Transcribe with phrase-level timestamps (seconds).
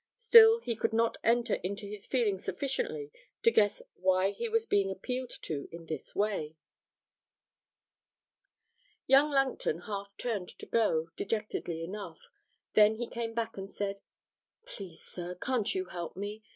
[0.17, 3.11] Still he could not enter into his feelings sufficiently
[3.43, 6.55] to guess why he was being appealed to in this way.
[9.05, 12.31] Young Langton half turned to go, dejectedly enough;
[12.73, 14.01] then he came back and said,
[14.65, 16.41] 'Please, sir, can't you help me?